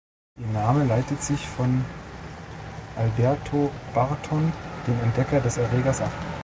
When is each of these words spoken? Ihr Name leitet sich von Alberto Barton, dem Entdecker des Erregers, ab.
Ihr 0.39 0.47
Name 0.47 0.85
leitet 0.85 1.21
sich 1.21 1.47
von 1.47 1.85
Alberto 2.95 3.69
Barton, 3.93 4.51
dem 4.87 4.99
Entdecker 5.03 5.41
des 5.41 5.57
Erregers, 5.57 6.01
ab. 6.01 6.11